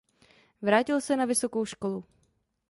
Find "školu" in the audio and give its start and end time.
1.65-2.05